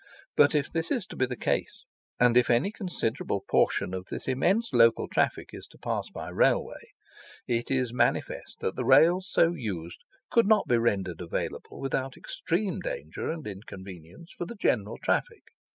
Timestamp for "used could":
9.53-10.47